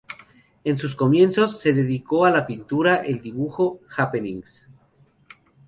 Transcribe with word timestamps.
En 0.63 0.79
sus 0.79 0.95
comienzos, 0.95 1.59
se 1.59 1.73
dedicó 1.73 2.25
a 2.25 2.31
la 2.31 2.47
pintura, 2.47 2.95
el 2.95 3.21
dibujo, 3.21 3.81
happenings. 3.95 4.67